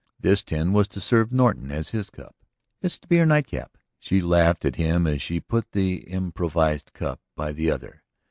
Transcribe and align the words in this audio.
This 0.19 0.41
tin 0.41 0.73
was 0.73 0.87
to 0.87 0.99
serve 0.99 1.31
Norton 1.31 1.69
as 1.71 1.89
his 1.89 2.09
cup. 2.09 2.35
"It's 2.81 2.97
to 2.97 3.07
be 3.07 3.19
our 3.19 3.25
night 3.27 3.45
cap," 3.45 3.77
she 3.99 4.19
laughed 4.19 4.65
at 4.65 4.77
him 4.77 5.05
as 5.05 5.21
she 5.21 5.39
put 5.39 5.73
the 5.73 5.97
improvised 6.07 6.91
cup 6.93 7.21
by 7.35 7.51
the 7.51 7.69
other. 7.69 8.01